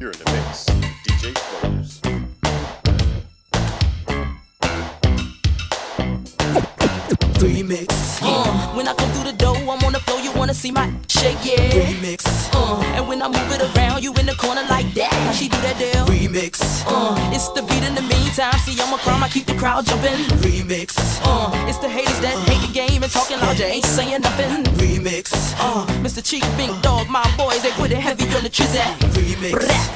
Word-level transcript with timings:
You're 0.00 0.12
in 0.12 0.18
the 0.18 0.32
mix. 0.32 0.64
DJ 1.04 1.36
Froze. 1.36 2.00
Remix. 7.36 8.20
Uh, 8.22 8.74
when 8.74 8.88
I 8.88 8.94
come 8.94 9.10
through 9.10 9.30
the 9.30 9.36
door, 9.36 9.56
I'm 9.56 9.84
on 9.84 9.92
the 9.92 10.00
floor. 10.00 10.18
You 10.20 10.32
wanna 10.32 10.54
see 10.54 10.70
my 10.70 10.90
shake, 11.06 11.36
yeah. 11.44 11.58
Remix. 11.68 12.24
Uh, 12.54 12.80
and 12.96 13.06
when 13.08 13.20
I 13.20 13.28
move 13.28 13.52
it 13.52 13.60
around, 13.76 14.02
you 14.02 14.14
in 14.14 14.24
the 14.24 14.34
corner 14.36 14.62
like 14.70 14.92
that. 14.94 15.12
How 15.12 15.32
she 15.32 15.50
do 15.50 15.60
that 15.60 15.76
deal? 15.78 16.06
Remix. 16.06 16.82
Uh, 16.86 17.14
it's 17.34 17.50
the 17.50 17.60
beat 17.60 17.84
in 17.84 17.94
the 17.94 18.00
meantime. 18.00 18.58
See, 18.60 18.80
I'm 18.80 18.94
a 18.94 18.98
crime. 18.98 19.22
I 19.22 19.28
keep 19.28 19.44
the 19.44 19.54
crowd 19.54 19.84
jumping. 19.84 20.16
Remix. 20.40 20.96
Uh, 21.22 21.52
it's 21.68 21.76
the 21.76 21.90
haters 21.90 22.20
that 22.20 22.36
hate 22.48 22.66
the 22.66 22.72
game 22.72 23.02
and 23.02 23.12
talking 23.12 23.38
loud. 23.38 23.58
You 23.58 23.66
ain't 23.66 23.84
saying 23.84 24.22
nothing. 24.22 24.64
Remix. 24.80 25.50
Uh, 25.58 25.84
Mr. 26.02 26.24
Cheeks, 26.24 26.48
Big 26.56 26.70
Dog, 26.80 27.08
my 27.08 27.22
boys, 27.36 27.62
they 27.62 27.70
put 27.72 27.90
it 27.90 27.98
heavy 27.98 28.24
on 28.34 28.42
the 28.42 28.48
trizat. 28.48 28.96
Remix. 29.12 29.60
Hi 29.62 29.89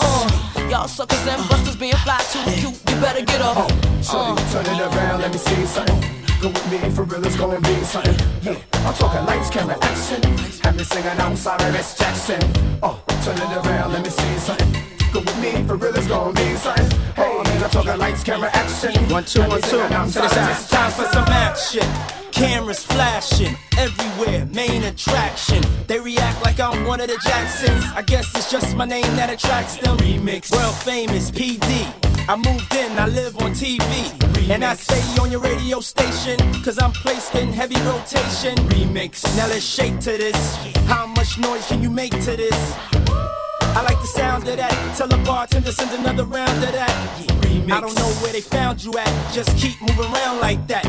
Uh, 0.00 0.68
y'all 0.70 0.88
suckers 0.88 1.26
and 1.26 1.48
busters 1.48 1.76
being 1.76 1.94
fly 2.04 2.18
too 2.32 2.42
cute, 2.52 2.74
you 2.88 3.00
better 3.00 3.24
get 3.24 3.40
up. 3.40 3.56
Shorty, 4.02 4.42
turn 4.52 4.66
it 4.66 4.80
around, 4.80 5.20
let 5.20 5.32
me 5.32 5.38
see 5.38 5.66
something. 5.66 6.00
Go 6.40 6.48
with 6.48 6.70
me, 6.70 6.78
for 6.90 7.04
real, 7.04 7.24
it's 7.24 7.36
gonna 7.36 7.60
be 7.60 7.74
something. 7.84 8.16
Yeah, 8.42 8.56
I'm 8.86 8.94
talking 8.94 9.24
lights, 9.26 9.50
camera, 9.50 9.76
action. 9.82 10.22
Have 10.64 10.76
me 10.76 10.84
singing, 10.84 11.20
I'm 11.20 11.36
sorry, 11.36 11.70
Miss 11.72 11.96
Jackson. 11.98 12.40
Oh, 12.82 13.02
turn 13.24 13.36
it 13.36 13.66
around, 13.66 13.92
let 13.92 14.02
me 14.02 14.10
see 14.10 14.38
something. 14.38 14.72
Go 15.12 15.20
with 15.20 15.38
me, 15.42 15.52
for 15.66 15.76
real, 15.76 15.94
it's 15.94 16.06
gonna 16.06 16.32
be 16.32 16.54
something. 16.56 16.98
Hey, 17.14 17.36
I'm 17.44 17.70
talking 17.70 17.98
lights, 17.98 18.22
camera, 18.24 18.48
action. 18.54 18.94
One, 19.10 19.24
two, 19.24 19.40
Have 19.42 19.48
me 19.50 19.54
one, 19.54 19.62
two. 19.62 19.68
singing, 19.68 19.92
I'm 19.92 20.08
sorry, 20.08 20.28
out. 20.38 20.68
Time 20.70 20.90
for 20.92 21.04
some 21.12 21.24
action. 21.50 21.86
Cameras 22.30 22.84
flashing 22.84 23.56
everywhere, 23.76 24.46
main 24.46 24.84
attraction. 24.84 25.62
They 25.88 25.98
react 25.98 26.42
like 26.44 26.60
I'm 26.60 26.86
one 26.86 27.00
of 27.00 27.08
the 27.08 27.18
Jacksons. 27.24 27.84
I 27.96 28.02
guess 28.02 28.26
it's 28.36 28.50
just 28.50 28.76
my 28.76 28.84
name 28.84 29.10
that 29.16 29.30
attracts 29.30 29.76
them. 29.76 29.96
Remix, 29.98 30.52
world 30.52 30.76
famous 30.76 31.30
PD. 31.30 31.70
I 32.28 32.36
moved 32.36 32.72
in, 32.74 32.96
I 32.98 33.06
live 33.06 33.36
on 33.42 33.52
TV. 33.52 33.84
And 34.48 34.64
I 34.64 34.74
stay 34.74 35.02
on 35.20 35.30
your 35.32 35.40
radio 35.40 35.80
station, 35.80 36.38
cause 36.62 36.78
I'm 36.78 36.92
placed 36.92 37.34
in 37.34 37.52
heavy 37.52 37.80
rotation. 37.82 38.54
Remix, 38.70 39.24
now 39.36 39.48
let's 39.48 39.64
shake 39.64 39.98
to 40.00 40.12
this. 40.24 40.56
How 40.86 41.06
much 41.06 41.36
noise 41.38 41.66
can 41.66 41.82
you 41.82 41.90
make 41.90 42.12
to 42.12 42.36
this? 42.36 42.58
I 43.76 43.82
like 43.82 44.00
the 44.00 44.06
sound 44.06 44.48
of 44.48 44.56
that. 44.56 44.96
Tell 44.96 45.08
the 45.08 45.18
bartender 45.18 45.72
send 45.72 45.92
another 45.98 46.24
round 46.24 46.62
of 46.62 46.72
that. 46.72 46.94
Remix. 47.42 47.72
I 47.72 47.80
don't 47.80 47.94
know 47.96 48.10
where 48.22 48.32
they 48.32 48.40
found 48.40 48.82
you 48.82 48.92
at. 48.98 49.32
Just 49.32 49.56
keep 49.56 49.80
moving 49.80 50.12
around 50.12 50.40
like 50.40 50.66
that. 50.68 50.84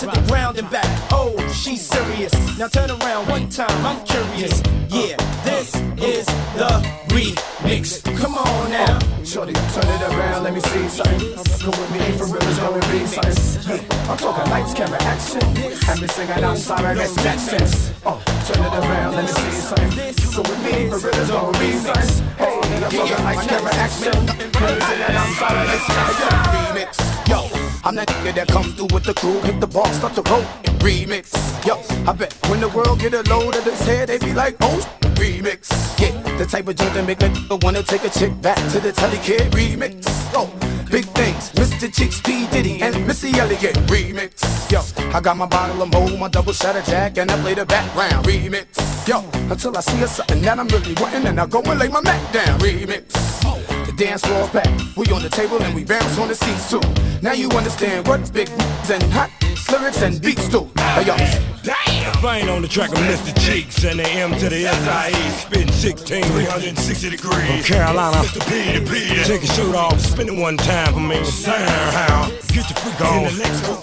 To 0.00 0.06
the 0.06 0.26
ground 0.28 0.56
and 0.56 0.70
back. 0.70 0.88
Oh, 1.12 1.36
she's 1.52 1.84
serious. 1.86 2.32
Now 2.56 2.68
turn 2.68 2.90
around 2.90 3.28
one 3.28 3.50
time. 3.50 3.84
I'm 3.84 4.02
curious. 4.06 4.62
Yeah, 4.88 5.16
this 5.44 5.76
is 6.00 6.24
the 6.56 6.72
remix. 7.12 8.00
Come 8.16 8.32
on 8.38 8.70
now. 8.70 8.98
Shorty, 9.24 9.52
turn 9.52 9.84
it 9.84 10.02
around, 10.08 10.44
let 10.44 10.54
me 10.54 10.60
see 10.60 10.88
something. 10.88 11.20
Go 11.60 11.68
with 11.76 11.90
me, 11.92 12.16
for 12.16 12.24
real, 12.24 12.40
it's 12.40 12.58
gonna 12.58 12.80
be 12.88 13.04
something. 13.04 13.84
I'm 14.08 14.16
talking 14.16 14.50
lights, 14.50 14.72
camera, 14.72 15.02
action. 15.02 15.42
Have 15.84 16.00
me 16.00 16.08
singing, 16.08 16.44
I'm 16.44 16.56
sorry, 16.56 16.94
Miss 16.96 17.14
Jackson. 17.16 17.60
Oh, 18.06 18.22
turn 18.48 18.64
it 18.64 18.72
around, 18.72 19.16
let 19.16 19.24
me 19.28 19.32
see 19.36 19.52
something. 19.52 19.90
Go 20.32 20.40
with 20.48 20.64
me, 20.64 20.88
for 20.88 20.96
real, 20.96 21.20
it's 21.20 21.30
gonna 21.30 21.58
be 21.58 21.72
something. 21.76 22.24
Hey, 22.40 22.56
I'm 22.56 22.90
talking 22.90 23.24
lights, 23.24 23.46
camera, 23.46 23.74
action. 23.74 24.16
Have 24.16 24.72
me 24.72 24.80
singing, 24.80 25.16
I'm 25.20 25.32
sorry, 25.36 25.68
Miss 25.68 25.86
Jackson. 25.92 26.40
remix. 26.72 26.96
Yo, 27.28 27.59
I'm 27.82 27.94
that 27.94 28.08
nigga 28.08 28.34
that 28.34 28.48
come 28.48 28.64
through 28.74 28.88
with 28.92 29.04
the 29.04 29.14
crew, 29.14 29.40
hit 29.40 29.58
the 29.58 29.66
ball, 29.66 29.86
start 29.94 30.14
to 30.14 30.22
roll. 30.30 30.42
Remix. 30.84 31.32
Yo, 31.66 31.80
I 32.06 32.12
bet 32.12 32.32
when 32.48 32.60
the 32.60 32.68
world 32.68 33.00
get 33.00 33.14
a 33.14 33.22
load 33.30 33.56
of 33.56 33.64
this 33.64 33.80
head, 33.86 34.08
they 34.08 34.18
be 34.18 34.34
like, 34.34 34.56
oh, 34.60 34.80
remix. 35.16 35.70
Yeah, 35.98 36.10
the 36.36 36.44
type 36.44 36.68
of 36.68 36.76
joint 36.76 36.92
that 36.94 37.06
make 37.06 37.22
a 37.22 37.28
nigga 37.28 37.62
wanna 37.64 37.82
take 37.82 38.04
a 38.04 38.10
chick 38.10 38.38
back 38.42 38.56
to 38.72 38.80
the 38.80 38.92
telly 38.92 39.16
kid. 39.18 39.50
Remix. 39.52 40.04
Yo, 40.32 40.46
big 40.90 41.06
things, 41.16 41.52
Mr. 41.52 41.92
Cheeks, 41.92 42.20
P. 42.20 42.46
Diddy, 42.48 42.82
and 42.82 43.06
Missy 43.06 43.38
Elliott. 43.38 43.76
Remix. 43.88 44.44
Yo, 44.70 44.82
I 45.16 45.20
got 45.20 45.38
my 45.38 45.46
bottle 45.46 45.82
of 45.82 45.90
Mo, 45.90 46.16
my 46.18 46.28
double 46.28 46.52
shot 46.52 46.76
of 46.76 46.84
Jack, 46.84 47.16
and 47.16 47.30
I 47.30 47.40
play 47.40 47.54
the 47.54 47.64
background. 47.64 48.26
Remix. 48.26 48.66
Yo, 49.08 49.24
until 49.50 49.76
I 49.76 49.80
see 49.80 50.02
a 50.02 50.06
something 50.06 50.42
that 50.42 50.58
I'm 50.58 50.68
really 50.68 50.94
wanting, 51.00 51.26
and 51.26 51.40
I 51.40 51.46
go 51.46 51.62
and 51.62 51.80
lay 51.80 51.88
my 51.88 52.02
Mac 52.02 52.32
down. 52.32 52.58
Remix. 52.60 53.30
The 53.40 53.59
dance 54.00 54.22
floor's 54.24 54.48
back. 54.48 54.66
We 54.96 55.04
on 55.12 55.20
the 55.20 55.28
table 55.28 55.62
and 55.62 55.74
we 55.74 55.84
bounce 55.84 56.18
on 56.18 56.28
the 56.28 56.34
seats 56.34 56.70
too. 56.70 56.80
Now 57.20 57.32
you 57.32 57.50
understand 57.50 58.08
what's 58.08 58.30
big 58.30 58.48
and 58.48 59.02
hot 59.12 59.30
lyrics 59.70 60.00
and 60.00 60.18
beats 60.22 60.48
do. 60.48 60.70
Hey 60.96 61.04
yo, 61.04 61.14
If 61.18 62.24
I 62.24 62.38
ain't 62.38 62.48
on 62.48 62.62
the 62.62 62.68
track 62.68 62.88
of 62.92 62.98
Mr. 62.98 63.36
Cheeks 63.44 63.84
and 63.84 64.00
the 64.00 64.08
M 64.08 64.32
to 64.38 64.48
the 64.48 64.64
SIE, 64.64 65.30
spitting 65.36 65.70
16, 65.70 66.22
360 66.22 67.10
degrees. 67.10 67.66
From 67.66 67.76
Carolina, 67.76 68.16
Mr. 68.16 68.40
P 68.48 68.72
to 68.72 68.90
P. 68.90 69.22
Take 69.24 69.42
a 69.42 69.52
shirt 69.52 69.74
off, 69.74 70.00
spin 70.00 70.28
it 70.28 70.40
one 70.40 70.56
time 70.56 70.94
for 70.94 71.00
me. 71.00 71.22
Somehow, 71.24 72.30
get 72.56 72.70
your 72.70 72.78
freak 72.80 73.00
on. 73.02 73.28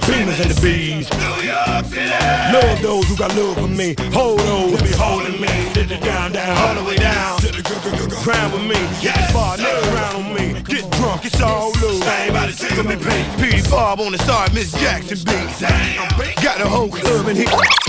Beamers 0.10 0.42
and 0.42 0.50
the 0.50 0.60
bees. 0.60 1.12
New 1.14 1.46
York 1.46 1.86
City. 1.86 2.10
Love 2.58 2.82
those 2.82 3.08
who 3.08 3.16
got 3.18 3.36
love 3.36 3.56
for 3.56 3.68
me. 3.68 3.94
Hold 4.14 4.40
those 4.40 4.80
who 4.80 4.88
be 4.88 4.94
holding 4.98 5.40
me. 5.40 5.74
Did 5.74 5.92
it 5.92 6.02
down, 6.02 6.32
down, 6.32 6.58
all 6.58 6.84
the 6.84 6.90
way 6.90 6.98
down. 6.98 7.38
Grind 8.28 8.52
with 8.52 8.64
me, 8.64 8.76
get 9.02 9.16
the 9.16 9.34
bar, 9.34 9.56
next 9.56 9.97
Take 12.78 12.90
me, 12.90 12.96
P. 12.96 13.62
P. 13.64 13.70
Bob 13.72 14.00
on 14.00 14.12
the 14.12 14.20
side, 14.20 14.54
Miss 14.54 14.72
Jackson 14.74 15.18
beat. 15.26 16.44
Got 16.44 16.60
the 16.60 16.68
whole 16.70 16.90
club 16.90 17.28
in 17.28 17.36
here. 17.36 17.87